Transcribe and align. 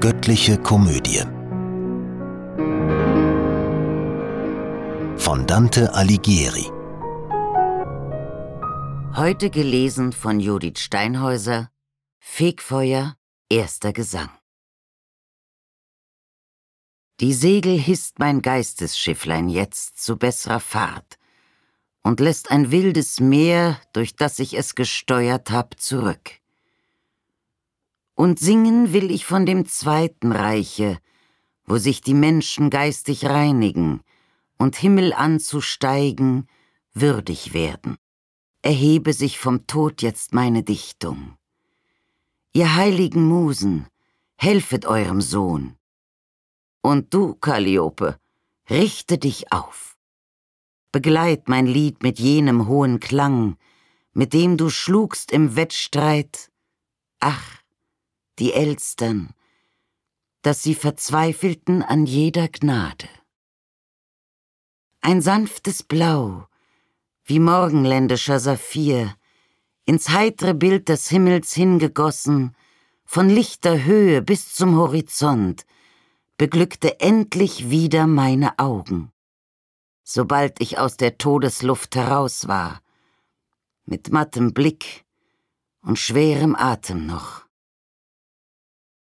Göttliche 0.00 0.56
Komödie. 0.58 1.24
Von 5.16 5.44
Dante 5.48 5.92
Alighieri. 5.92 6.70
Heute 9.16 9.50
gelesen 9.50 10.12
von 10.12 10.38
Judith 10.38 10.78
Steinhäuser 10.78 11.72
Fegfeuer, 12.20 13.16
erster 13.50 13.92
Gesang. 13.92 14.30
Die 17.18 17.32
Segel 17.32 17.76
hisst 17.76 18.20
mein 18.20 18.40
Geistesschifflein 18.40 19.48
jetzt 19.48 20.00
zu 20.00 20.16
besserer 20.16 20.60
Fahrt 20.60 21.18
und 22.04 22.20
lässt 22.20 22.52
ein 22.52 22.70
wildes 22.70 23.18
Meer, 23.18 23.80
durch 23.92 24.14
das 24.14 24.38
ich 24.38 24.56
es 24.56 24.76
gesteuert 24.76 25.50
hab, 25.50 25.80
zurück. 25.80 26.37
Und 28.18 28.40
singen 28.40 28.92
will 28.92 29.12
ich 29.12 29.24
von 29.24 29.46
dem 29.46 29.64
zweiten 29.64 30.32
Reiche, 30.32 30.98
wo 31.66 31.78
sich 31.78 32.00
die 32.00 32.14
Menschen 32.14 32.68
geistig 32.68 33.26
reinigen 33.26 34.00
und 34.58 34.74
Himmel 34.74 35.12
anzusteigen, 35.12 36.48
würdig 36.92 37.54
werden. 37.54 37.96
Erhebe 38.60 39.12
sich 39.12 39.38
vom 39.38 39.68
Tod 39.68 40.02
jetzt 40.02 40.34
meine 40.34 40.64
Dichtung. 40.64 41.36
Ihr 42.52 42.74
heiligen 42.74 43.22
Musen, 43.22 43.86
helfet 44.34 44.84
eurem 44.84 45.20
Sohn. 45.20 45.76
Und 46.82 47.14
du, 47.14 47.34
Calliope, 47.34 48.18
richte 48.68 49.18
dich 49.18 49.52
auf. 49.52 49.96
Begleit 50.90 51.48
mein 51.48 51.66
Lied 51.66 52.02
mit 52.02 52.18
jenem 52.18 52.66
hohen 52.66 52.98
Klang, 52.98 53.56
mit 54.12 54.32
dem 54.32 54.56
du 54.56 54.70
schlugst 54.70 55.30
im 55.30 55.54
Wettstreit. 55.54 56.50
Ach, 57.20 57.57
die 58.38 58.52
Elstern, 58.52 59.34
dass 60.42 60.62
sie 60.62 60.74
verzweifelten 60.74 61.82
an 61.82 62.06
jeder 62.06 62.48
Gnade. 62.48 63.08
Ein 65.00 65.20
sanftes 65.20 65.82
Blau, 65.82 66.46
wie 67.24 67.40
morgenländischer 67.40 68.40
Saphir, 68.40 69.14
ins 69.84 70.10
heitre 70.10 70.54
Bild 70.54 70.88
des 70.88 71.08
Himmels 71.08 71.52
hingegossen, 71.54 72.54
von 73.04 73.28
lichter 73.28 73.84
Höhe 73.84 74.22
bis 74.22 74.54
zum 74.54 74.76
Horizont, 74.76 75.64
beglückte 76.36 77.00
endlich 77.00 77.70
wieder 77.70 78.06
meine 78.06 78.58
Augen. 78.58 79.10
Sobald 80.04 80.60
ich 80.60 80.78
aus 80.78 80.96
der 80.96 81.18
Todesluft 81.18 81.96
heraus 81.96 82.48
war, 82.48 82.80
mit 83.84 84.12
mattem 84.12 84.52
Blick 84.52 85.04
und 85.80 85.98
schwerem 85.98 86.54
Atem 86.54 87.06
noch. 87.06 87.47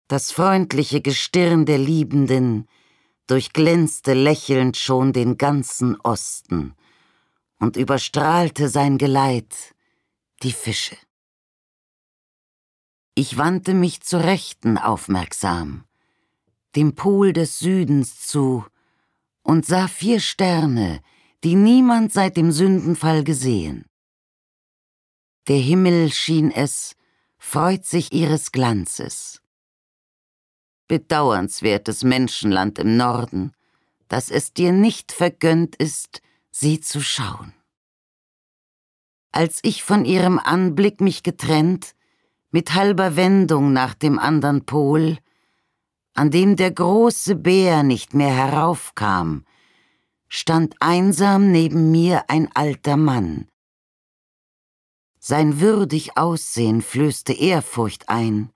Das 0.08 0.32
freundliche 0.32 1.02
Gestirn 1.02 1.66
der 1.66 1.80
Liebenden 1.80 2.68
durchglänzte 3.26 4.14
lächelnd 4.14 4.78
schon 4.78 5.14
den 5.14 5.38
ganzen 5.38 6.00
Osten 6.02 6.76
und 7.60 7.76
überstrahlte 7.76 8.70
sein 8.70 9.00
Geleit 9.00 9.74
die 10.44 10.52
Fische. 10.52 10.96
Ich 13.16 13.38
wandte 13.38 13.74
mich 13.74 14.02
zur 14.02 14.24
Rechten 14.24 14.78
aufmerksam, 14.78 15.86
dem 16.76 16.94
Pol 16.94 17.34
des 17.34 17.58
Südens 17.58 18.28
zu, 18.28 18.64
und 19.42 19.66
sah 19.66 19.88
vier 19.88 20.20
Sterne, 20.20 21.02
die 21.44 21.56
niemand 21.56 22.14
seit 22.14 22.38
dem 22.38 22.52
Sündenfall 22.52 23.24
gesehen. 23.24 23.86
Der 25.48 25.58
Himmel 25.58 26.12
schien 26.12 26.52
es, 26.52 26.96
freut 27.40 27.86
sich 27.86 28.12
ihres 28.12 28.52
Glanzes 28.52 29.42
bedauernswertes 30.88 32.04
Menschenland 32.04 32.80
im 32.80 32.98
Norden, 32.98 33.54
dass 34.08 34.30
es 34.30 34.54
dir 34.54 34.72
nicht 34.72 35.12
vergönnt 35.12 35.76
ist, 35.76 36.22
sie 36.52 36.80
zu 36.80 37.02
schauen. 37.02 37.54
Als 39.32 39.60
ich 39.64 39.84
von 39.84 40.06
ihrem 40.06 40.40
Anblick 40.40 41.02
mich 41.02 41.24
getrennt, 41.24 41.96
mit 42.52 42.74
halber 42.74 43.18
Wendung 43.18 43.74
nach 43.74 43.94
dem 43.94 44.18
andern 44.18 44.66
Pol, 44.66 45.18
an 46.14 46.32
dem 46.32 46.56
der 46.56 46.72
große 46.72 47.36
Bär 47.36 47.84
nicht 47.84 48.14
mehr 48.14 48.34
heraufkam, 48.34 49.44
stand 50.30 50.76
einsam 50.80 51.52
neben 51.52 51.92
mir 51.92 52.30
ein 52.30 52.50
alter 52.54 52.96
Mann. 52.96 53.50
Sein 55.20 55.60
würdig 55.60 56.18
Aussehen 56.18 56.82
flößte 56.82 57.34
Ehrfurcht 57.34 58.08
ein, 58.10 58.52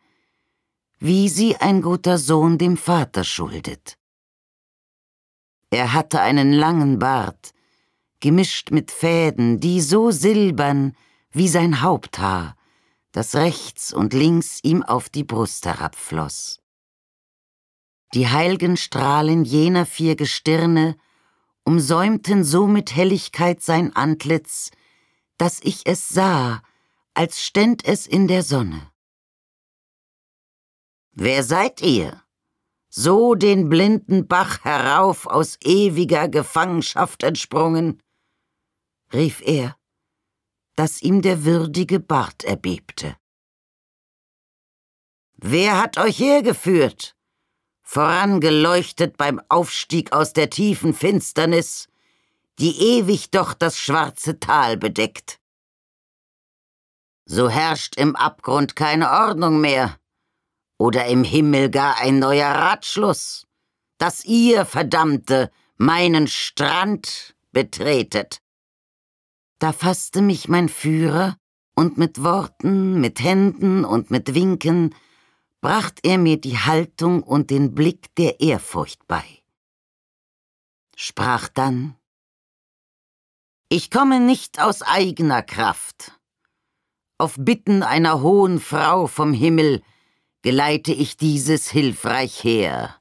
wie 0.99 1.29
sie 1.29 1.55
ein 1.55 1.81
guter 1.81 2.17
Sohn 2.17 2.57
dem 2.57 2.75
Vater 2.75 3.23
schuldet. 3.23 3.97
Er 5.69 5.93
hatte 5.93 6.19
einen 6.19 6.51
langen 6.51 6.99
Bart, 6.99 7.53
gemischt 8.19 8.71
mit 8.71 8.91
Fäden, 8.91 9.59
die 9.59 9.81
so 9.81 10.11
silbern 10.11 10.95
wie 11.31 11.47
sein 11.47 11.81
Haupthaar, 11.81 12.57
das 13.11 13.35
rechts 13.35 13.93
und 13.93 14.13
links 14.13 14.59
ihm 14.63 14.83
auf 14.83 15.09
die 15.09 15.23
Brust 15.23 15.65
herabfloss. 15.65 16.59
Die 18.13 18.27
heilgen 18.27 18.75
Strahlen 18.75 19.45
jener 19.45 19.85
vier 19.85 20.15
Gestirne 20.15 20.97
umsäumten 21.63 22.43
so 22.43 22.65
mit 22.65 22.95
Helligkeit 22.95 23.61
sein 23.61 23.95
Antlitz, 23.95 24.71
dass 25.37 25.59
ich 25.61 25.85
es 25.85 26.09
sah, 26.09 26.63
als 27.13 27.43
ständ 27.43 27.85
es 27.85 28.07
in 28.07 28.27
der 28.27 28.43
Sonne. 28.43 28.89
Wer 31.21 31.43
seid 31.43 31.81
ihr? 31.81 32.23
So 32.87 33.35
den 33.35 33.67
blinden 33.67 34.29
Bach 34.29 34.63
herauf 34.63 35.27
aus 35.27 35.57
ewiger 35.61 36.29
Gefangenschaft 36.29 37.23
entsprungen? 37.23 38.01
rief 39.11 39.41
er, 39.41 39.75
dass 40.77 41.01
ihm 41.01 41.21
der 41.21 41.43
würdige 41.43 41.99
Bart 41.99 42.45
erbebte. 42.45 43.17
Wer 45.35 45.77
hat 45.77 45.97
euch 45.97 46.19
hergeführt? 46.19 47.17
Vorangeleuchtet 47.81 49.17
beim 49.17 49.41
Aufstieg 49.49 50.13
aus 50.13 50.31
der 50.31 50.49
tiefen 50.49 50.93
Finsternis, 50.93 51.89
die 52.59 52.97
ewig 52.97 53.29
doch 53.29 53.53
das 53.53 53.77
schwarze 53.77 54.39
Tal 54.39 54.77
bedeckt. 54.77 55.41
So 57.25 57.49
herrscht 57.49 57.97
im 57.97 58.15
Abgrund 58.15 58.77
keine 58.77 59.11
Ordnung 59.11 59.59
mehr, 59.59 59.99
oder 60.79 61.05
im 61.05 61.23
Himmel 61.23 61.69
gar 61.69 61.97
ein 61.97 62.17
neuer 62.17 62.49
Ratschluss, 62.49 63.45
dass 63.99 64.25
ihr, 64.25 64.65
Verdammte, 64.65 65.51
meinen 65.77 66.27
Strand 66.27 67.35
betretet. 67.51 68.41
Da 69.59 69.73
fasste 69.73 70.23
mich 70.23 70.47
mein 70.47 70.69
Führer, 70.69 71.37
und 71.79 71.97
mit 71.97 72.21
Worten, 72.23 72.99
mit 72.99 73.21
Händen 73.21 73.85
und 73.85 74.11
mit 74.11 74.33
Winken 74.33 74.93
bracht 75.61 75.99
er 76.03 76.17
mir 76.17 76.35
die 76.35 76.57
Haltung 76.57 77.23
und 77.23 77.49
den 77.49 77.73
Blick 77.73 78.13
der 78.15 78.41
Ehrfurcht 78.41 79.07
bei. 79.07 79.23
Sprach 80.97 81.47
dann 81.47 81.95
Ich 83.69 83.89
komme 83.89 84.19
nicht 84.19 84.61
aus 84.61 84.81
eigener 84.81 85.41
Kraft. 85.41 86.19
Auf 87.17 87.35
Bitten 87.37 87.81
einer 87.81 88.21
hohen 88.21 88.59
Frau 88.59 89.07
vom 89.07 89.31
Himmel 89.31 89.81
geleite 90.41 90.91
ich 90.91 91.17
dieses 91.17 91.69
hilfreich 91.69 92.43
her. 92.43 92.95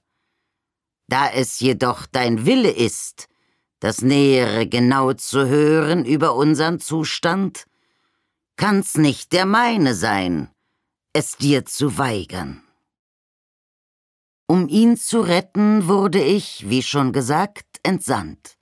Da 1.09 1.31
es 1.31 1.61
jedoch 1.61 2.07
dein 2.07 2.45
Wille 2.45 2.71
ist, 2.71 3.29
das 3.81 4.03
Nähere 4.03 4.67
genau 4.67 5.13
zu 5.13 5.47
hören 5.47 6.05
über 6.05 6.35
unseren 6.35 6.81
Zustand, 6.81 7.67
kann's 8.57 8.97
nicht 8.97 9.33
der 9.33 9.47
meine 9.47 9.95
sein, 9.95 10.51
es 11.13 11.37
dir 11.37 11.65
zu 11.65 11.97
weigern. 11.97 12.63
Um 14.47 14.69
ihn 14.69 14.97
zu 14.97 15.21
retten, 15.21 15.89
wurde 15.89 16.23
ich, 16.23 16.69
wie 16.69 16.83
schon 16.83 17.13
gesagt, 17.13 17.67
entsandt. 17.83 18.59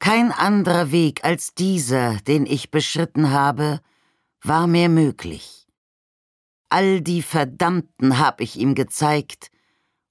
Kein 0.00 0.32
anderer 0.32 0.92
Weg 0.92 1.24
als 1.24 1.54
dieser, 1.54 2.16
den 2.16 2.46
ich 2.46 2.70
beschritten 2.70 3.30
habe, 3.30 3.80
war 4.42 4.66
mehr 4.66 4.88
möglich. 4.88 5.68
All 6.70 7.00
die 7.00 7.20
Verdammten 7.20 8.18
hab 8.18 8.40
ich 8.40 8.56
ihm 8.56 8.74
gezeigt 8.74 9.50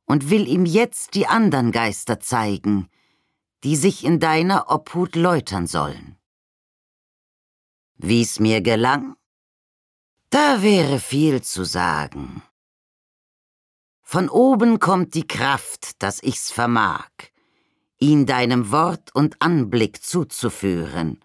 und 0.06 0.30
will 0.30 0.46
ihm 0.48 0.66
jetzt 0.66 1.16
die 1.16 1.26
andern 1.26 1.72
Geister 1.72 2.20
zeigen, 2.20 2.90
die 3.64 3.78
sich 3.78 4.04
in 4.04 4.20
deiner 4.20 4.70
Obhut 4.70 5.16
läutern 5.16 5.68
sollen. 5.68 6.18
Wie's 7.96 8.40
mir 8.40 8.62
gelang? 8.62 9.16
Da 10.30 10.62
wäre 10.62 11.00
viel 11.00 11.42
zu 11.42 11.64
sagen. 11.64 12.44
Von 14.02 14.28
oben 14.28 14.80
kommt 14.80 15.14
die 15.14 15.28
Kraft, 15.28 16.02
dass 16.02 16.22
ich's 16.24 16.52
vermag, 16.52 17.10
ihn 18.00 18.26
deinem 18.26 18.72
Wort 18.72 19.14
und 19.16 19.42
Anblick 19.42 20.04
zuzuführen. 20.04 21.24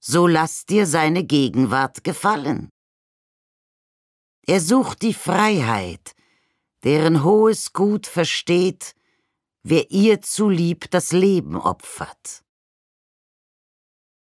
So 0.00 0.26
lass 0.26 0.66
dir 0.66 0.86
seine 0.86 1.24
Gegenwart 1.24 2.02
gefallen. 2.02 2.71
Er 4.46 4.60
sucht 4.60 5.02
die 5.02 5.14
Freiheit, 5.14 6.14
deren 6.82 7.22
hohes 7.22 7.72
Gut 7.72 8.06
versteht, 8.06 8.94
wer 9.62 9.90
ihr 9.90 10.20
zulieb 10.20 10.90
das 10.90 11.12
Leben 11.12 11.56
opfert. 11.56 12.44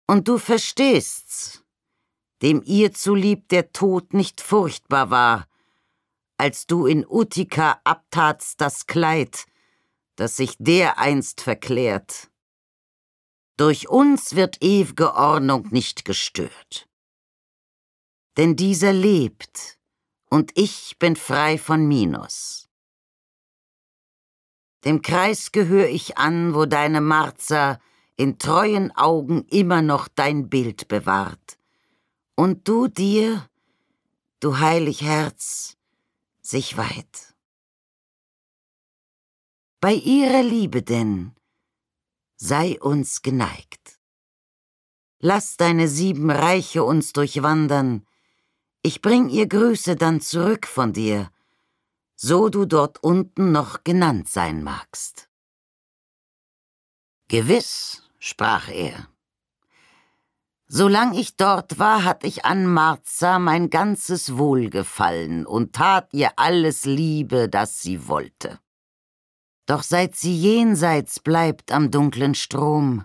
Und 0.09 0.27
du 0.27 0.39
verstehst's, 0.39 1.63
dem 2.43 2.63
ihr 2.65 2.93
zulieb 2.93 3.49
der 3.49 3.73
Tod 3.73 4.13
nicht 4.13 4.41
furchtbar 4.41 5.11
war, 5.11 5.49
als 6.37 6.67
du 6.67 6.87
in 6.87 7.07
Utica 7.07 7.81
abtatst 7.85 8.61
das 8.61 8.87
Kleid, 8.87 9.47
das 10.17 10.37
sich 10.37 10.57
dereinst 10.59 11.41
verklärt. 11.41 12.31
Durch 13.57 13.89
uns 13.89 14.35
wird 14.35 14.59
ew'ge 14.61 15.15
Ordnung 15.15 15.69
nicht 15.71 16.05
gestört. 16.05 16.89
Denn 18.37 18.57
dieser 18.57 18.93
lebt, 18.93 19.79
und 20.32 20.50
ich 20.55 20.99
bin 20.99 21.14
frei 21.14 21.58
von 21.58 21.87
Minos. 21.87 22.70
Dem 24.82 25.02
Kreis 25.02 25.52
gehör 25.52 25.87
ich 25.88 26.17
an, 26.17 26.55
wo 26.55 26.64
deine 26.64 27.02
Marza 27.02 27.79
in 28.17 28.38
treuen 28.38 28.90
Augen 28.93 29.44
immer 29.50 29.82
noch 29.82 30.08
dein 30.08 30.49
Bild 30.49 30.88
bewahrt. 30.88 31.58
Und 32.34 32.67
du 32.67 32.88
dir, 32.88 33.46
du 34.40 34.58
heilig 34.58 35.02
Herz, 35.02 35.76
sich 36.40 36.79
weit. 36.79 37.34
Bei 39.81 39.93
ihrer 39.93 40.43
Liebe 40.43 40.82
denn 40.82 41.37
sei 42.37 42.81
uns 42.81 43.20
geneigt. 43.20 44.00
Lass 45.19 45.58
deine 45.58 45.88
sieben 45.88 46.31
Reiche 46.31 46.84
uns 46.84 47.12
durchwandern, 47.12 48.06
ich 48.82 49.00
bring 49.00 49.29
ihr 49.29 49.46
Grüße 49.46 49.96
dann 49.96 50.20
zurück 50.20 50.67
von 50.67 50.93
dir, 50.93 51.31
so 52.17 52.49
du 52.49 52.67
dort 52.67 53.02
unten 53.02 53.52
noch 53.52 53.84
genannt 53.84 54.29
sein 54.29 54.62
magst. 54.62 55.29
Gewiss, 57.29 58.02
sprach 58.19 58.69
er. 58.69 59.08
Solang 60.67 61.12
ich 61.12 61.37
dort 61.37 61.79
war, 61.79 62.02
hatt 62.05 62.25
ich 62.25 62.44
an 62.44 62.67
Marza 62.67 63.38
mein 63.38 63.70
ganzes 63.70 64.37
Wohlgefallen 64.38 65.46
und 65.46 65.75
tat 65.75 66.08
ihr 66.12 66.32
alles 66.37 66.84
Liebe, 66.84 67.49
das 67.49 67.82
sie 67.82 68.08
wollte. 68.08 68.58
Doch 69.67 69.82
seit 69.82 70.17
sie 70.17 70.34
jenseits 70.34 71.20
bleibt 71.20 71.73
am 71.73 71.90
dunklen 71.90 72.34
Strom, 72.34 73.05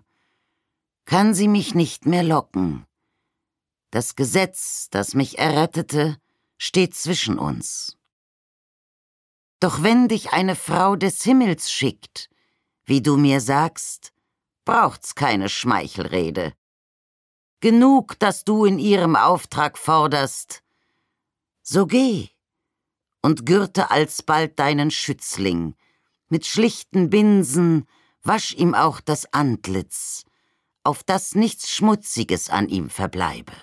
kann 1.06 1.34
sie 1.34 1.48
mich 1.48 1.76
nicht 1.76 2.06
mehr 2.06 2.24
locken. 2.24 2.87
Das 3.98 4.16
Gesetz, 4.16 4.90
das 4.92 5.16
mich 5.16 5.40
errettete, 5.40 6.22
steht 6.60 6.94
zwischen 6.94 7.40
uns. 7.40 7.98
Doch 9.60 9.82
wenn 9.82 10.08
dich 10.08 10.34
eine 10.34 10.56
Frau 10.56 10.96
des 10.96 11.24
Himmels 11.24 11.72
schickt, 11.72 12.30
wie 12.86 13.02
du 13.02 13.18
mir 13.18 13.42
sagst, 13.42 14.14
braucht's 14.66 15.16
keine 15.16 15.50
Schmeichelrede. 15.50 16.54
Genug, 17.60 18.20
dass 18.20 18.44
du 18.44 18.66
in 18.66 18.78
ihrem 18.78 19.16
Auftrag 19.16 19.80
forderst. 19.80 20.62
So 21.64 21.88
geh 21.88 22.30
und 23.24 23.48
gürte 23.48 23.90
alsbald 23.90 24.60
deinen 24.60 24.92
Schützling, 24.92 25.74
mit 26.30 26.46
schlichten 26.46 27.10
Binsen 27.10 27.88
wasch 28.22 28.54
ihm 28.54 28.76
auch 28.76 29.02
das 29.02 29.34
Antlitz, 29.34 30.24
auf 30.84 31.04
das 31.04 31.34
nichts 31.34 31.72
Schmutziges 31.72 32.52
an 32.52 32.70
ihm 32.70 32.92
verbleibe. 32.92 33.54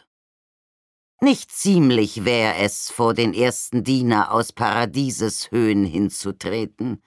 Nicht 1.21 1.53
ziemlich 1.53 2.25
wär 2.25 2.59
es, 2.59 2.91
vor 2.91 3.15
den 3.15 3.35
ersten 3.35 3.85
Diener 3.85 4.33
aus 4.33 4.53
Paradieses 4.53 5.51
Höhen 5.51 5.85
hinzutreten, 5.85 7.03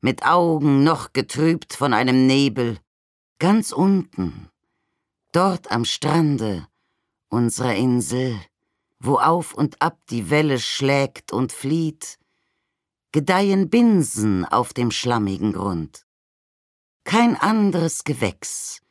mit 0.00 0.24
Augen 0.24 0.82
noch 0.82 1.12
getrübt 1.12 1.74
von 1.74 1.92
einem 1.92 2.26
Nebel, 2.26 2.78
ganz 3.38 3.72
unten, 3.72 4.48
dort 5.32 5.70
am 5.70 5.84
Strande 5.84 6.66
unserer 7.28 7.74
Insel, 7.74 8.40
wo 8.98 9.18
auf 9.18 9.54
und 9.54 9.80
ab 9.80 9.98
die 10.10 10.30
Welle 10.30 10.58
schlägt 10.58 11.32
und 11.32 11.52
flieht, 11.52 12.18
gedeihen 13.12 13.70
Binsen 13.70 14.44
auf 14.44 14.72
dem 14.72 14.90
schlammigen 14.90 15.52
Grund. 15.52 16.06
Kein 17.04 17.36
anderes 17.36 18.04
Gewächs, 18.04 18.82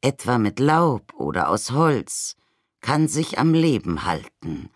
etwa 0.00 0.38
mit 0.38 0.60
Laub 0.60 1.14
oder 1.14 1.48
aus 1.48 1.70
Holz, 1.70 2.36
kann 2.80 3.08
sich 3.08 3.38
am 3.38 3.54
Leben 3.54 4.04
halten, 4.04 4.70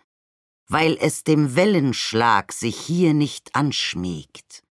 weil 0.67 0.97
es 0.99 1.23
dem 1.23 1.55
Wellenschlag 1.55 2.51
sich 2.51 2.77
hier 2.77 3.13
nicht 3.13 3.55
anschmiegt. 3.55 4.63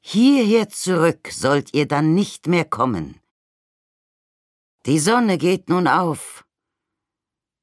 Hierher 0.00 0.68
zurück 0.68 1.28
sollt 1.30 1.74
ihr 1.74 1.86
dann 1.86 2.14
nicht 2.14 2.46
mehr 2.48 2.64
kommen. 2.64 3.20
Die 4.86 4.98
Sonne 4.98 5.38
geht 5.38 5.68
nun 5.68 5.86
auf. 5.86 6.44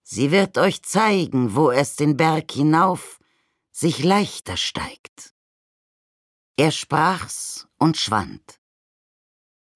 Sie 0.03 0.31
wird 0.31 0.57
euch 0.57 0.81
zeigen, 0.83 1.53
wo 1.55 1.69
es 1.69 1.97
den 1.97 2.15
Berg 2.15 2.51
hinauf 2.51 3.19
sich 3.71 4.03
leichter 4.03 4.57
steigt. 4.57 5.33
Er 6.57 6.71
sprach's 6.71 7.67
und 7.77 7.95
schwand. 7.97 8.59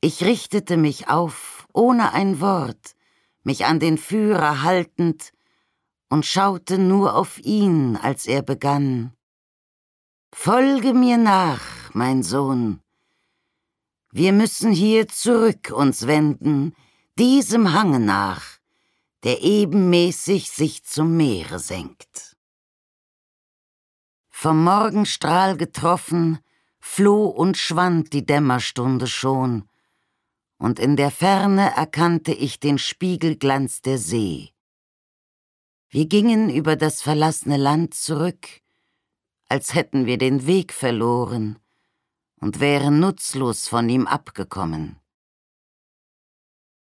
Ich 0.02 0.24
richtete 0.24 0.76
mich 0.76 1.08
auf, 1.08 1.68
ohne 1.74 2.12
ein 2.12 2.42
Wort, 2.42 2.96
mich 3.44 3.66
an 3.66 3.80
den 3.80 3.98
Führer 3.98 4.64
haltend, 4.64 5.34
und 6.10 6.28
schaute 6.28 6.78
nur 6.78 7.16
auf 7.16 7.40
ihn, 7.40 7.98
als 7.98 8.28
er 8.28 8.44
begann. 8.44 9.14
Folge 10.32 10.94
mir 10.94 11.18
nach, 11.18 11.92
mein 11.94 12.22
Sohn. 12.22 12.82
Wir 14.12 14.32
müssen 14.32 14.72
hier 14.72 15.08
zurück 15.08 15.72
uns 15.76 16.06
wenden, 16.06 16.76
diesem 17.18 17.74
Hange 17.74 18.00
nach, 18.00 18.44
der 19.24 19.42
ebenmäßig 19.42 20.52
sich 20.52 20.84
zum 20.84 21.18
Meere 21.18 21.58
senkt. 21.58 22.38
Vom 24.30 24.64
Morgenstrahl 24.64 25.58
getroffen, 25.58 26.38
floh 26.80 27.26
und 27.26 27.58
schwand 27.58 28.14
die 28.14 28.24
Dämmerstunde 28.26 29.08
schon, 29.08 29.68
und 30.64 30.80
in 30.80 30.96
der 30.96 31.12
Ferne 31.12 31.76
erkannte 31.76 32.32
ich 32.32 32.58
den 32.58 32.78
Spiegelglanz 32.78 33.82
der 33.82 33.98
See. 33.98 34.52
Wir 35.90 36.06
gingen 36.06 36.50
über 36.50 36.78
das 36.78 37.02
verlassene 37.02 37.58
Land 37.58 37.94
zurück, 37.96 38.48
als 39.50 39.76
hätten 39.76 40.06
wir 40.06 40.18
den 40.18 40.48
Weg 40.48 40.72
verloren 40.72 41.60
und 42.40 42.62
wären 42.62 43.02
nutzlos 43.02 43.68
von 43.68 43.90
ihm 43.90 44.08
abgekommen. 44.08 45.02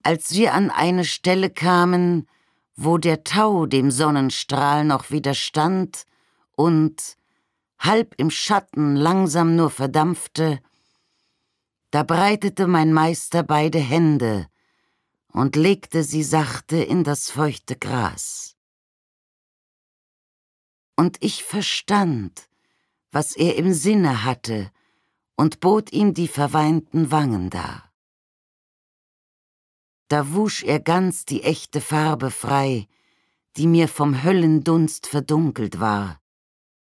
Als 0.02 0.32
wir 0.32 0.54
an 0.54 0.72
eine 0.72 1.04
Stelle 1.04 1.50
kamen, 1.50 2.26
wo 2.78 2.98
der 2.98 3.26
Tau 3.26 3.66
dem 3.66 3.92
Sonnenstrahl 3.92 4.86
noch 4.86 5.12
widerstand 5.12 6.06
und, 6.56 7.18
halb 7.80 8.16
im 8.16 8.32
Schatten 8.32 8.96
langsam 8.96 9.58
nur 9.58 9.72
verdampfte, 9.72 10.62
da 11.92 12.04
breitete 12.04 12.68
mein 12.68 12.92
Meister 12.94 13.44
beide 13.44 13.80
Hände 13.80 14.48
und 15.32 15.56
legte 15.56 16.04
sie 16.04 16.24
sachte 16.24 16.78
in 16.78 17.04
das 17.04 17.30
feuchte 17.30 17.78
Gras. 17.78 18.56
Und 20.96 21.18
ich 21.22 21.44
verstand, 21.44 22.50
was 23.12 23.36
er 23.36 23.56
im 23.56 23.74
Sinne 23.74 24.24
hatte, 24.26 24.72
und 25.36 25.60
bot 25.60 25.94
ihm 25.94 26.14
die 26.14 26.28
verweinten 26.28 27.12
Wangen 27.12 27.50
dar. 27.52 27.94
Da 30.08 30.34
wusch 30.34 30.64
er 30.64 30.80
ganz 30.80 31.26
die 31.26 31.44
echte 31.44 31.82
Farbe 31.82 32.32
frei, 32.32 32.88
die 33.56 33.68
mir 33.68 33.88
vom 33.88 34.24
Höllendunst 34.24 35.06
verdunkelt 35.06 35.80
war. 35.80 36.20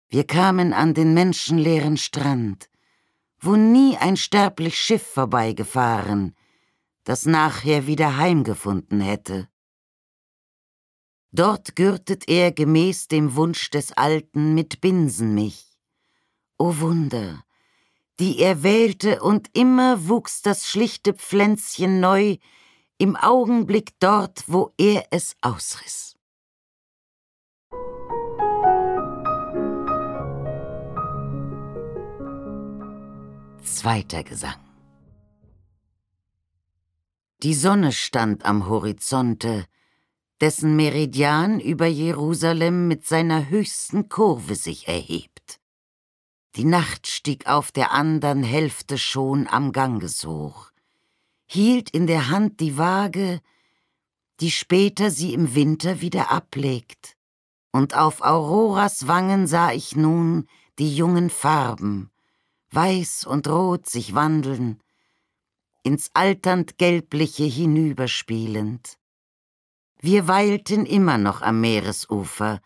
Wir 0.08 0.24
kamen 0.24 0.72
an 0.72 0.94
den 0.94 1.14
menschenleeren 1.14 1.96
Strand, 1.96 2.70
wo 3.46 3.56
nie 3.56 3.96
ein 3.96 4.16
sterblich 4.16 4.78
Schiff 4.78 5.06
vorbeigefahren, 5.06 6.36
das 7.04 7.24
nachher 7.26 7.86
wieder 7.86 8.16
heimgefunden 8.16 9.00
hätte. 9.00 9.48
Dort 11.30 11.76
gürtet 11.76 12.28
er 12.28 12.50
gemäß 12.50 13.08
dem 13.08 13.36
Wunsch 13.36 13.70
des 13.70 13.92
Alten 13.92 14.54
mit 14.54 14.80
Binsen 14.80 15.34
mich. 15.34 15.78
O 16.58 16.78
Wunder, 16.80 17.44
die 18.18 18.40
er 18.40 18.62
wählte, 18.62 19.22
und 19.22 19.48
immer 19.56 20.08
wuchs 20.08 20.42
das 20.42 20.66
schlichte 20.66 21.14
Pflänzchen 21.14 22.00
neu 22.00 22.38
im 22.98 23.14
Augenblick 23.14 23.92
dort, 24.00 24.44
wo 24.46 24.72
er 24.76 25.06
es 25.10 25.36
ausriss. 25.42 26.15
Zweiter 33.66 34.22
Gesang 34.22 34.60
Die 37.42 37.52
Sonne 37.52 37.90
stand 37.90 38.44
am 38.44 38.68
Horizonte, 38.68 39.66
dessen 40.40 40.76
Meridian 40.76 41.58
über 41.58 41.86
Jerusalem 41.86 42.86
mit 42.86 43.06
seiner 43.06 43.48
höchsten 43.48 44.08
Kurve 44.08 44.54
sich 44.54 44.86
erhebt. 44.86 45.58
Die 46.54 46.64
Nacht 46.64 47.08
stieg 47.08 47.48
auf 47.48 47.72
der 47.72 47.90
andern 47.90 48.44
Hälfte 48.44 48.98
schon 48.98 49.48
am 49.48 49.72
Ganges 49.72 50.24
hoch, 50.24 50.70
hielt 51.44 51.90
in 51.90 52.06
der 52.06 52.30
Hand 52.30 52.60
die 52.60 52.78
Waage, 52.78 53.40
die 54.38 54.52
später 54.52 55.10
sie 55.10 55.34
im 55.34 55.56
Winter 55.56 56.00
wieder 56.00 56.30
ablegt, 56.30 57.16
und 57.72 57.96
auf 57.96 58.22
Auroras 58.22 59.08
Wangen 59.08 59.48
sah 59.48 59.72
ich 59.72 59.96
nun 59.96 60.48
die 60.78 60.94
jungen 60.94 61.30
Farben, 61.30 62.12
weiß 62.76 63.24
und 63.24 63.48
rot 63.48 63.88
sich 63.88 64.14
wandeln, 64.14 64.80
ins 65.82 66.10
alternd 66.14 66.78
Gelbliche 66.78 67.44
hinüberspielend. 67.44 68.98
Wir 70.00 70.28
weilten 70.28 70.84
immer 70.84 71.16
noch 71.16 71.40
am 71.40 71.60
Meeresufer, 71.62 72.60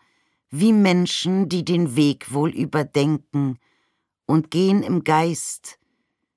wie 0.49 0.73
Menschen, 0.73 1.47
die 1.47 1.63
den 1.63 1.95
Weg 1.95 2.33
wohl 2.33 2.49
überdenken 2.49 3.57
und 4.25 4.51
gehen 4.51 4.83
im 4.83 5.05
Geist, 5.05 5.79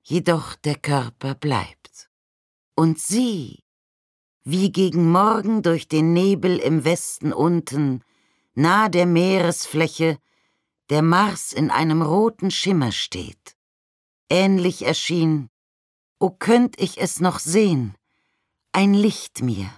jedoch 0.03 0.55
der 0.55 0.75
Körper 0.75 1.35
bleibt. 1.35 2.09
Und 2.75 2.97
sie, 2.99 3.63
wie 4.45 4.71
gegen 4.71 5.11
Morgen 5.11 5.63
durch 5.63 5.89
den 5.89 6.13
Nebel 6.13 6.59
im 6.59 6.85
Westen 6.85 7.33
unten, 7.33 8.03
nah 8.53 8.87
der 8.87 9.05
Meeresfläche, 9.05 10.17
der 10.89 11.01
Mars 11.01 11.51
in 11.51 11.71
einem 11.71 12.01
roten 12.01 12.51
Schimmer 12.51 12.91
steht. 12.91 13.54
Ähnlich 14.29 14.85
erschien, 14.85 15.49
o 16.19 16.31
könnt 16.31 16.79
ich 16.79 16.99
es 16.99 17.19
noch 17.19 17.39
sehen, 17.39 17.95
ein 18.71 18.93
Licht 18.93 19.41
mir, 19.41 19.69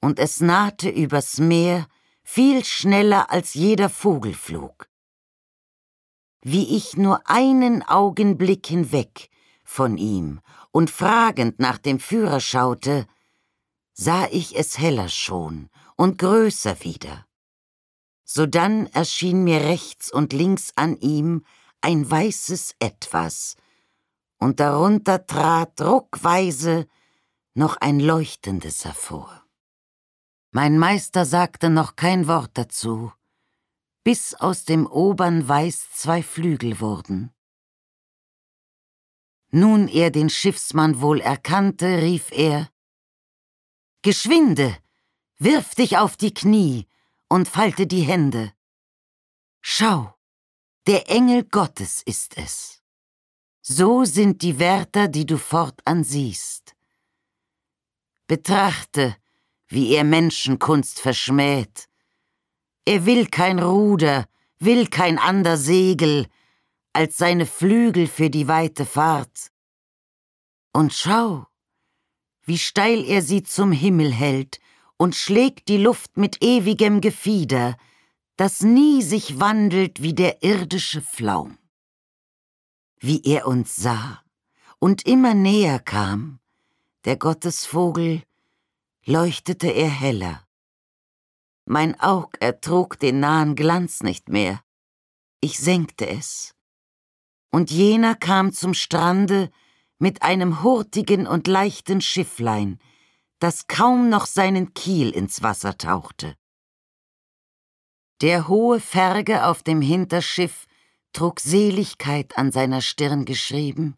und 0.00 0.18
es 0.18 0.40
nahte 0.40 0.90
übers 0.90 1.38
Meer 1.38 1.86
viel 2.22 2.64
schneller 2.64 3.30
als 3.30 3.54
jeder 3.54 3.88
Vogel 3.88 4.34
flog. 4.34 4.88
Wie 6.42 6.76
ich 6.76 6.96
nur 6.96 7.28
einen 7.30 7.82
Augenblick 7.82 8.66
hinweg 8.66 9.30
von 9.64 9.96
ihm 9.96 10.40
und 10.70 10.90
fragend 10.90 11.58
nach 11.58 11.78
dem 11.78 11.98
Führer 11.98 12.40
schaute, 12.40 13.06
sah 13.92 14.26
ich 14.30 14.56
es 14.56 14.78
heller 14.78 15.08
schon 15.08 15.70
und 15.96 16.18
größer 16.18 16.82
wieder. 16.84 17.26
Sodann 18.24 18.86
erschien 18.88 19.44
mir 19.44 19.60
rechts 19.60 20.12
und 20.12 20.32
links 20.32 20.72
an 20.76 20.98
ihm 20.98 21.44
ein 21.80 22.08
weißes 22.08 22.76
Etwas, 22.78 23.56
und 24.42 24.58
darunter 24.58 25.24
trat 25.24 25.80
ruckweise 25.80 26.88
noch 27.54 27.76
ein 27.76 28.00
leuchtendes 28.00 28.84
hervor. 28.84 29.46
Mein 30.50 30.78
Meister 30.78 31.24
sagte 31.24 31.70
noch 31.70 31.94
kein 31.94 32.26
Wort 32.26 32.50
dazu, 32.54 33.12
bis 34.02 34.34
aus 34.34 34.64
dem 34.64 34.86
obern 34.86 35.48
Weiß 35.48 35.92
zwei 35.92 36.24
Flügel 36.24 36.80
wurden. 36.80 37.32
Nun 39.50 39.86
er 39.86 40.10
den 40.10 40.28
Schiffsmann 40.28 41.00
wohl 41.00 41.20
erkannte, 41.20 42.02
rief 42.02 42.32
er 42.32 42.68
Geschwinde, 44.02 44.76
wirf 45.38 45.76
dich 45.76 45.98
auf 45.98 46.16
die 46.16 46.34
Knie 46.34 46.88
und 47.28 47.46
falte 47.46 47.86
die 47.86 48.02
Hände. 48.02 48.52
Schau, 49.60 50.14
der 50.88 51.08
Engel 51.08 51.44
Gottes 51.44 52.02
ist 52.02 52.36
es. 52.36 52.81
So 53.64 54.04
sind 54.04 54.42
die 54.42 54.58
Wärter, 54.58 55.06
die 55.06 55.24
du 55.24 55.38
fortan 55.38 56.02
siehst. 56.02 56.74
Betrachte, 58.26 59.16
wie 59.68 59.94
er 59.94 60.02
Menschenkunst 60.02 60.98
verschmäht. 60.98 61.88
Er 62.84 63.06
will 63.06 63.26
kein 63.28 63.60
Ruder, 63.60 64.26
will 64.58 64.88
kein 64.88 65.16
ander 65.16 65.56
Segel, 65.56 66.26
als 66.92 67.16
seine 67.16 67.46
Flügel 67.46 68.08
für 68.08 68.30
die 68.30 68.48
weite 68.48 68.84
Fahrt. 68.84 69.52
Und 70.72 70.92
schau, 70.92 71.46
wie 72.44 72.58
steil 72.58 73.04
er 73.04 73.22
sie 73.22 73.44
zum 73.44 73.70
Himmel 73.70 74.12
hält 74.12 74.58
und 74.96 75.14
schlägt 75.14 75.68
die 75.68 75.78
Luft 75.78 76.16
mit 76.16 76.42
ewigem 76.42 77.00
Gefieder, 77.00 77.76
das 78.36 78.62
nie 78.62 79.02
sich 79.02 79.38
wandelt 79.38 80.02
wie 80.02 80.14
der 80.14 80.42
irdische 80.42 81.00
Flaum. 81.00 81.58
Wie 83.04 83.20
er 83.24 83.48
uns 83.48 83.74
sah 83.74 84.22
und 84.78 85.04
immer 85.06 85.34
näher 85.34 85.80
kam, 85.80 86.38
der 87.04 87.16
Gottesvogel, 87.16 88.22
leuchtete 89.04 89.66
er 89.66 89.88
heller. 89.88 90.46
Mein 91.64 91.98
Aug 91.98 92.36
ertrug 92.38 93.00
den 93.00 93.18
nahen 93.18 93.56
Glanz 93.56 94.04
nicht 94.04 94.28
mehr. 94.28 94.62
Ich 95.40 95.58
senkte 95.58 96.08
es. 96.08 96.54
Und 97.50 97.72
jener 97.72 98.14
kam 98.14 98.52
zum 98.52 98.72
Strande, 98.72 99.50
mit 99.98 100.22
einem 100.22 100.62
hurtigen 100.62 101.26
und 101.26 101.48
leichten 101.48 102.00
Schifflein, 102.00 102.78
das 103.40 103.66
kaum 103.66 104.10
noch 104.10 104.26
seinen 104.26 104.74
Kiel 104.74 105.10
ins 105.10 105.42
Wasser 105.42 105.76
tauchte. 105.76 106.36
Der 108.20 108.46
hohe 108.46 108.78
Ferge 108.78 109.44
auf 109.44 109.64
dem 109.64 109.80
Hinterschiff 109.80 110.66
trug 111.12 111.40
Seligkeit 111.40 112.36
an 112.38 112.52
seiner 112.52 112.80
Stirn 112.80 113.24
geschrieben, 113.24 113.96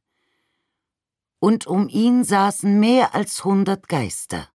und 1.41 1.67
um 1.67 1.89
ihn 1.89 2.25
saßen 2.25 2.81
mehr 2.81 3.15
als 3.15 3.45
hundert 3.45 3.89
Geister. 3.89 4.49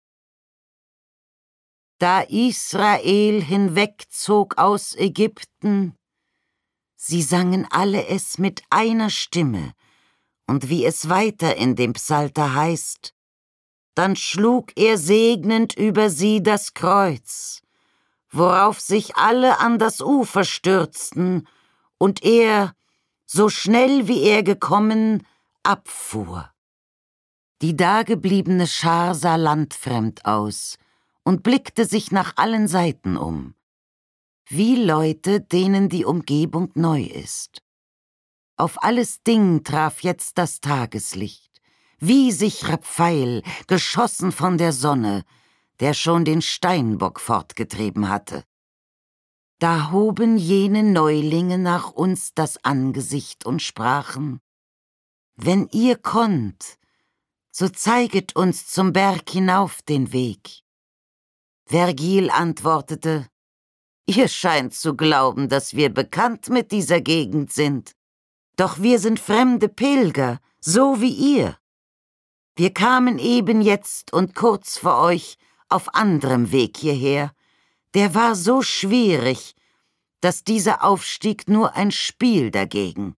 Da 2.00 2.22
Israel 2.22 3.42
hinwegzog 3.42 4.58
aus 4.58 4.96
Ägypten, 4.96 5.96
sie 6.96 7.22
sangen 7.22 7.68
alle 7.70 8.08
es 8.08 8.38
mit 8.38 8.64
einer 8.70 9.10
Stimme, 9.10 9.74
und 10.46 10.70
wie 10.70 10.86
es 10.86 11.10
weiter 11.10 11.58
in 11.58 11.76
dem 11.76 11.94
Psalter 11.94 12.54
heißt, 12.54 13.14
dann 13.96 14.16
schlug 14.16 14.72
er 14.78 14.98
segnend 14.98 15.76
über 15.76 16.10
sie 16.10 16.44
das 16.44 16.76
Kreuz, 16.76 17.64
worauf 18.32 18.80
sich 18.80 19.16
alle 19.16 19.60
an 19.60 19.80
das 19.80 20.02
Ufer 20.02 20.44
stürzten, 20.44 21.48
und 21.98 22.24
er, 22.24 22.74
so 23.26 23.50
schnell 23.50 24.08
wie 24.08 24.24
er 24.24 24.44
gekommen, 24.44 25.26
abfuhr. 25.64 26.52
Die 27.62 27.76
dagebliebene 27.76 28.68
Schar 28.68 29.16
sah 29.16 29.36
landfremd 29.36 30.26
aus 30.26 30.78
und 31.24 31.44
blickte 31.44 31.86
sich 31.86 32.12
nach 32.12 32.34
allen 32.38 32.68
Seiten 32.68 33.18
um, 33.18 33.56
wie 34.48 34.76
Leute, 34.76 35.42
denen 35.42 35.90
die 35.90 36.06
Umgebung 36.06 36.72
neu 36.76 37.02
ist. 37.02 37.62
Auf 38.56 38.82
alles 38.82 39.24
Ding 39.24 39.64
traf 39.64 40.02
jetzt 40.02 40.38
das 40.38 40.62
Tageslicht, 40.62 41.62
wie 42.00 42.32
sichrer 42.32 42.78
Pfeil, 42.78 43.44
geschossen 43.68 44.32
von 44.32 44.58
der 44.58 44.72
Sonne, 44.72 45.24
der 45.80 45.94
schon 45.94 46.26
den 46.26 46.42
Steinbock 46.42 47.20
fortgetrieben 47.20 48.10
hatte. 48.10 48.44
Da 49.60 49.92
hoben 49.92 50.38
jene 50.38 50.84
Neulinge 50.84 51.58
nach 51.58 51.92
uns 51.92 52.34
das 52.36 52.64
Angesicht 52.64 53.46
und 53.46 53.62
sprachen, 53.62 54.40
Wenn 55.36 55.68
ihr 55.72 55.98
konnt, 55.98 56.78
so 57.52 57.68
zeiget 57.68 58.36
uns 58.36 58.68
zum 58.68 58.94
Berg 58.94 59.30
hinauf 59.30 59.82
den 59.82 60.12
Weg. 60.14 60.62
Vergil 61.66 62.30
antwortete, 62.30 63.28
Ihr 64.06 64.30
scheint 64.30 64.74
zu 64.74 64.96
glauben, 64.96 65.50
dass 65.50 65.76
wir 65.76 65.94
bekannt 65.94 66.50
mit 66.50 66.72
dieser 66.72 67.02
Gegend 67.02 67.52
sind. 67.52 67.92
Doch 68.56 68.80
wir 68.80 69.00
sind 69.00 69.20
fremde 69.20 69.68
Pilger, 69.68 70.40
so 70.62 71.02
wie 71.02 71.36
ihr. 71.36 71.58
Wir 72.56 72.74
kamen 72.74 73.20
eben 73.20 73.62
jetzt 73.62 74.14
und 74.14 74.34
kurz 74.34 74.78
vor 74.78 75.00
euch 75.02 75.38
auf 75.68 75.94
anderem 75.94 76.52
Weg 76.52 76.78
hierher. 76.78 77.34
Der 77.94 78.14
war 78.14 78.36
so 78.36 78.62
schwierig, 78.62 79.56
dass 80.22 80.44
dieser 80.44 80.84
Aufstieg 80.84 81.48
nur 81.48 81.76
ein 81.76 81.92
Spiel 81.92 82.52
dagegen. 82.52 83.16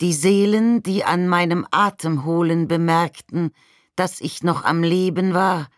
Die 0.00 0.12
Seelen, 0.12 0.82
die 0.82 1.04
an 1.04 1.28
meinem 1.28 1.66
Atemholen 1.70 2.66
bemerkten, 2.66 3.52
dass 3.94 4.20
ich 4.20 4.42
noch 4.42 4.64
am 4.64 4.82
Leben 4.82 5.34
war, 5.34 5.68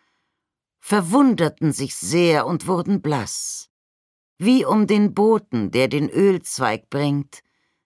verwunderten 0.80 1.72
sich 1.72 1.94
sehr 1.94 2.46
und 2.46 2.66
wurden 2.66 3.02
blass, 3.02 3.68
wie 4.38 4.64
um 4.64 4.86
den 4.86 5.14
Boten, 5.14 5.70
der 5.70 5.88
den 5.88 6.08
Ölzweig 6.08 6.90
bringt, 6.90 7.42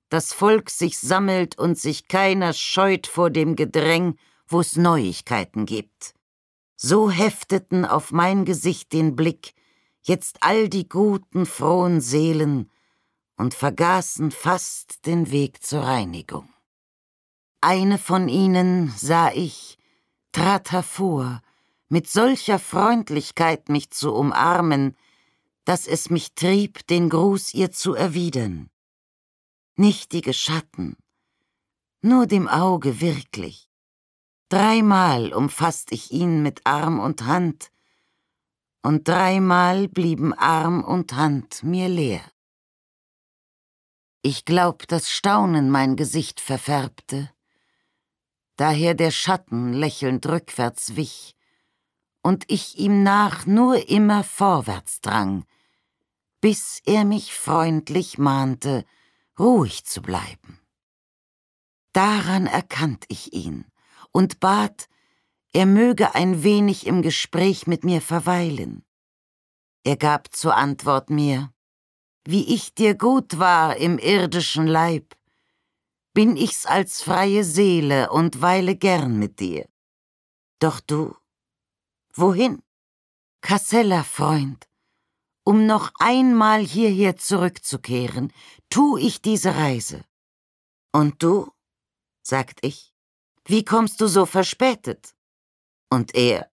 das 0.09 0.33
Volk 0.33 0.71
sich 0.71 0.99
sammelt 0.99 1.59
und 1.59 1.79
sich 1.79 2.09
keiner 2.09 2.53
scheut 2.53 3.07
vor 3.07 3.31
dem 3.31 3.57
Gedräng, 3.57 4.17
wo's 4.47 4.77
Neuigkeiten 4.77 5.67
gibt. 5.67 6.15
So 6.77 7.11
hefteten 7.11 7.85
auf 7.85 8.13
mein 8.13 8.45
Gesicht 8.45 8.93
den 8.93 9.17
Blick 9.17 9.55
jetzt 10.03 10.43
all 10.43 10.69
die 10.69 10.89
guten, 10.89 11.47
frohen 11.47 12.01
Seelen 12.01 12.71
und 13.37 13.55
vergaßen 13.55 14.31
fast 14.31 15.07
den 15.07 15.31
Weg 15.31 15.63
zur 15.63 15.83
Reinigung. 15.83 16.49
Eine 17.61 17.99
von 17.99 18.29
ihnen, 18.29 18.93
sah 18.97 19.33
ich, 19.33 19.79
trat 20.33 20.73
hervor, 20.73 21.43
mit 21.89 22.09
solcher 22.09 22.59
Freundlichkeit 22.59 23.69
mich 23.69 23.91
zu 23.91 24.13
umarmen, 24.15 24.97
dass 25.65 25.87
es 25.87 26.11
mich 26.11 26.35
trieb, 26.35 26.87
den 26.87 27.09
Gruß 27.09 27.55
ihr 27.55 27.73
zu 27.73 27.95
erwidern. 27.95 28.71
Nichtige 29.77 30.33
Schatten, 30.33 30.97
nur 32.01 32.27
dem 32.27 32.49
Auge 32.49 33.01
wirklich. 33.01 33.69
Dreimal 34.49 35.33
umfasst 35.33 35.93
ich 35.93 36.11
ihn 36.11 36.43
mit 36.43 36.61
Arm 36.65 37.01
und 37.01 37.25
Hand, 37.25 37.71
und 38.83 39.09
dreimal 39.09 39.89
blieben 39.89 40.33
Arm 40.33 40.85
und 40.85 41.15
Hand 41.15 41.63
mir 41.63 41.89
leer. 41.89 42.23
Ich 44.23 44.45
glaub, 44.45 44.87
dass 44.89 45.11
Staunen 45.11 45.71
mein 45.71 45.97
Gesicht 45.97 46.41
verfärbte, 46.41 47.31
daher 48.57 48.95
der 48.95 49.11
Schatten 49.11 49.73
lächelnd 49.73 50.27
rückwärts 50.27 50.97
wich, 50.97 51.35
und 52.23 52.45
ich 52.49 52.79
ihm 52.79 53.03
nach 53.03 53.47
nur 53.47 53.89
immer 53.89 54.25
vorwärts 54.25 55.01
drang, 55.01 55.45
bis 56.41 56.81
er 56.85 57.05
mich 57.05 57.35
freundlich 57.35 58.19
mahnte, 58.19 58.85
ruhig 59.39 59.85
zu 59.85 60.03
bleiben. 60.03 60.61
Daran 61.93 62.47
erkannt 62.47 63.05
ich 63.09 63.33
ihn 63.33 63.65
und 64.13 64.41
bat, 64.41 64.89
er 65.53 65.67
möge 65.67 66.15
ein 66.15 66.43
wenig 66.43 66.87
im 66.87 67.03
Gespräch 67.03 67.67
mit 67.67 67.85
mir 67.85 68.01
verweilen. 68.01 68.85
Er 69.85 69.97
gab 69.97 70.35
zur 70.35 70.55
Antwort 70.57 71.11
mir, 71.11 71.53
wie 72.25 72.55
ich 72.55 72.75
dir 72.75 72.95
gut 72.95 73.39
war 73.39 73.77
im 73.77 73.99
irdischen 73.99 74.67
Leib, 74.67 75.17
bin 76.13 76.37
ich's 76.37 76.67
als 76.67 77.01
freie 77.01 77.45
Seele 77.45 78.11
und 78.11 78.43
weile 78.43 78.77
gern 78.77 79.19
mit 79.19 79.41
dir. 79.41 79.69
Doch 80.59 80.81
du, 80.81 81.15
wohin? 82.15 82.63
Kassella, 83.41 84.03
Freund, 84.03 84.69
um 85.45 85.65
noch 85.65 85.93
einmal 85.99 86.61
hierher 86.61 87.17
zurückzukehren, 87.17 88.33
tu 88.69 88.99
ich 88.99 89.23
diese 89.23 89.55
Reise. 89.55 90.05
Und 90.93 91.23
du? 91.23 91.51
sagt 92.23 92.59
ich, 92.63 92.93
wie 93.47 93.65
kommst 93.65 94.01
du 94.01 94.07
so 94.09 94.27
verspätet? 94.27 95.15
Und 95.91 96.15
er, 96.15 96.51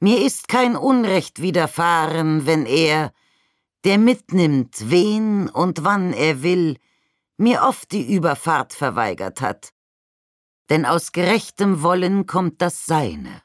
mir 0.00 0.24
ist 0.24 0.48
kein 0.48 0.76
Unrecht 0.76 1.42
widerfahren, 1.42 2.46
wenn 2.46 2.66
er, 2.66 3.12
der 3.84 3.98
mitnimmt, 3.98 4.90
wen 4.90 5.48
und 5.48 5.84
wann 5.84 6.12
er 6.12 6.42
will, 6.42 6.78
mir 7.36 7.62
oft 7.62 7.92
die 7.92 8.12
Überfahrt 8.12 8.72
verweigert 8.72 9.40
hat. 9.40 9.72
Denn 10.70 10.84
aus 10.84 11.12
gerechtem 11.12 11.82
Wollen 11.82 12.26
kommt 12.26 12.60
das 12.60 12.86
Seine. 12.86 13.42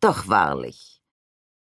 Doch 0.00 0.28
wahrlich, 0.28 1.02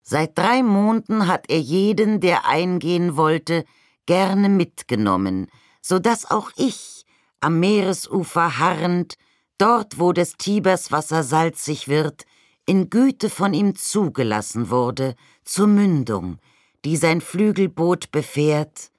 seit 0.02 0.36
drei 0.36 0.62
Monden 0.62 1.26
hat 1.26 1.48
er 1.48 1.60
jeden, 1.60 2.20
der 2.20 2.46
eingehen 2.46 3.16
wollte, 3.16 3.64
gerne 4.06 4.48
mitgenommen, 4.48 5.46
so 5.80 5.98
dass 5.98 6.30
auch 6.30 6.50
ich, 6.56 7.06
am 7.40 7.58
Meeresufer 7.60 8.58
harrend, 8.58 9.16
dort 9.60 9.98
wo 9.98 10.12
des 10.12 10.36
Tibers 10.36 10.90
Wasser 10.90 11.22
salzig 11.22 11.88
wird, 11.88 12.24
in 12.66 12.88
Güte 12.88 13.30
von 13.30 13.52
ihm 13.52 13.76
zugelassen 13.76 14.70
wurde, 14.70 15.16
zur 15.44 15.66
Mündung, 15.66 16.38
die 16.84 16.96
sein 16.96 17.20
Flügelboot 17.20 18.10
befährt, 18.10 18.90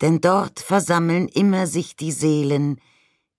denn 0.00 0.20
dort 0.20 0.60
versammeln 0.60 1.28
immer 1.28 1.66
sich 1.66 1.96
die 1.96 2.12
Seelen, 2.12 2.80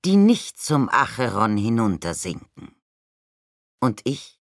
die 0.05 0.15
nicht 0.15 0.61
zum 0.61 0.89
Acheron 0.89 1.57
hinuntersinken. 1.57 2.75
Und 3.79 4.01
ich, 4.03 4.39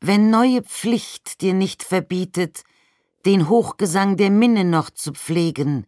wenn 0.00 0.30
neue 0.30 0.62
Pflicht 0.62 1.40
dir 1.40 1.54
nicht 1.54 1.82
verbietet, 1.82 2.62
den 3.24 3.48
Hochgesang 3.48 4.16
der 4.16 4.30
Minne 4.30 4.64
noch 4.64 4.90
zu 4.90 5.12
pflegen, 5.12 5.86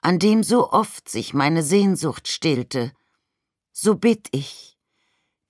an 0.00 0.18
dem 0.18 0.42
so 0.42 0.70
oft 0.70 1.08
sich 1.08 1.32
meine 1.32 1.62
Sehnsucht 1.62 2.28
stillte, 2.28 2.92
so 3.80 3.94
bitt 3.94 4.28
ich, 4.32 4.78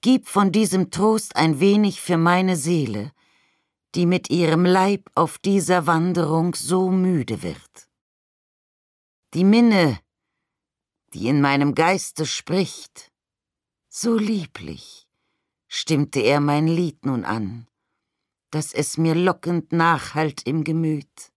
gib 0.00 0.28
von 0.28 0.52
diesem 0.52 0.90
Trost 0.90 1.36
ein 1.36 1.60
wenig 1.60 2.00
für 2.00 2.16
meine 2.16 2.56
Seele, 2.56 3.12
die 3.94 4.06
mit 4.06 4.30
ihrem 4.30 4.64
Leib 4.64 5.10
auf 5.14 5.38
dieser 5.38 5.86
Wanderung 5.86 6.54
so 6.54 6.90
müde 6.90 7.42
wird. 7.42 7.88
Die 9.34 9.44
Minne, 9.44 9.98
die 11.14 11.28
in 11.28 11.40
meinem 11.40 11.74
Geiste 11.74 12.26
spricht, 12.26 13.10
so 13.88 14.16
lieblich, 14.16 15.06
stimmte 15.66 16.20
er 16.20 16.40
mein 16.40 16.66
Lied 16.66 17.06
nun 17.06 17.24
an 17.24 17.68
dass 18.50 18.72
es 18.72 18.96
mir 18.96 19.14
lockend 19.14 19.72
nachhallt 19.72 20.42
im 20.46 20.64
Gemüt. 20.64 21.32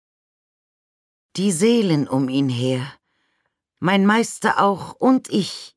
Die 1.35 1.51
Seelen 1.51 2.07
um 2.07 2.29
ihn 2.29 2.49
her, 2.49 2.85
mein 3.79 4.05
Meister 4.05 4.61
auch 4.61 4.93
und 4.93 5.29
ich, 5.29 5.75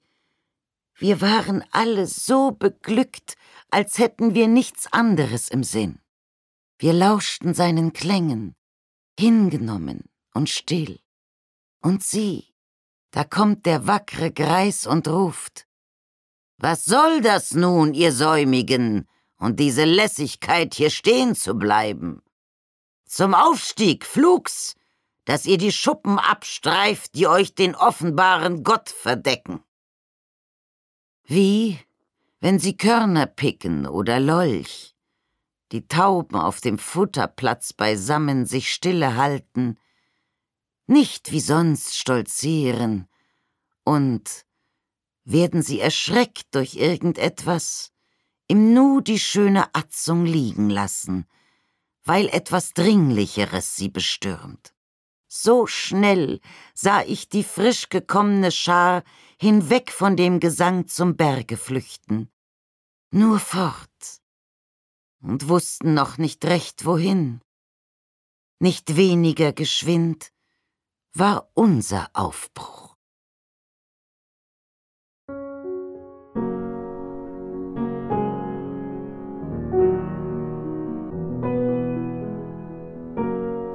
wir 0.96 1.20
waren 1.20 1.64
alle 1.70 2.06
so 2.06 2.52
beglückt, 2.52 3.36
als 3.70 3.98
hätten 3.98 4.34
wir 4.34 4.48
nichts 4.48 4.92
anderes 4.92 5.48
im 5.48 5.64
Sinn. 5.64 5.98
Wir 6.78 6.92
lauschten 6.92 7.54
seinen 7.54 7.92
Klängen, 7.92 8.54
hingenommen 9.18 10.04
und 10.32 10.48
still. 10.48 11.00
Und 11.80 12.02
sieh, 12.02 12.54
da 13.10 13.24
kommt 13.24 13.66
der 13.66 13.86
wackre 13.86 14.30
Greis 14.32 14.86
und 14.86 15.08
ruft, 15.08 15.66
Was 16.58 16.84
soll 16.84 17.20
das 17.20 17.52
nun, 17.52 17.94
ihr 17.94 18.12
Säumigen? 18.12 19.06
und 19.38 19.60
diese 19.60 19.84
Lässigkeit, 19.84 20.74
hier 20.74 20.90
stehen 20.90 21.34
zu 21.34 21.54
bleiben. 21.54 22.22
Zum 23.06 23.34
Aufstieg, 23.34 24.06
flugs, 24.06 24.74
dass 25.24 25.46
ihr 25.46 25.58
die 25.58 25.72
Schuppen 25.72 26.18
abstreift, 26.18 27.14
die 27.14 27.26
euch 27.26 27.54
den 27.54 27.74
offenbaren 27.74 28.62
Gott 28.62 28.88
verdecken. 28.88 29.63
Wie, 31.26 31.78
wenn 32.40 32.58
sie 32.58 32.76
Körner 32.76 33.26
picken 33.26 33.86
oder 33.86 34.20
Lolch, 34.20 34.94
die 35.72 35.88
Tauben 35.88 36.36
auf 36.36 36.60
dem 36.60 36.78
Futterplatz 36.78 37.72
beisammen 37.72 38.44
sich 38.44 38.70
stille 38.70 39.16
halten, 39.16 39.78
nicht 40.86 41.32
wie 41.32 41.40
sonst 41.40 41.96
stolzieren, 41.96 43.08
und 43.84 44.44
werden 45.24 45.62
sie 45.62 45.80
erschreckt 45.80 46.54
durch 46.54 46.74
irgendetwas, 46.76 47.92
im 48.46 48.74
Nu 48.74 49.00
die 49.00 49.18
schöne 49.18 49.74
Atzung 49.74 50.26
liegen 50.26 50.68
lassen, 50.68 51.26
weil 52.04 52.28
etwas 52.28 52.74
Dringlicheres 52.74 53.76
sie 53.76 53.88
bestürmt. 53.88 54.73
So 55.36 55.66
schnell 55.66 56.40
sah 56.74 57.02
ich 57.02 57.28
die 57.28 57.42
frisch 57.42 57.88
gekommene 57.88 58.52
Schar 58.52 59.02
hinweg 59.36 59.90
von 59.90 60.16
dem 60.16 60.38
Gesang 60.38 60.86
zum 60.86 61.16
Berge 61.16 61.56
flüchten. 61.56 62.30
Nur 63.10 63.40
fort. 63.40 64.20
Und 65.20 65.48
wussten 65.48 65.92
noch 65.92 66.18
nicht 66.18 66.44
recht 66.44 66.84
wohin. 66.84 67.40
Nicht 68.60 68.94
weniger 68.94 69.52
geschwind 69.52 70.30
war 71.14 71.50
unser 71.54 72.10
Aufbruch. 72.12 72.93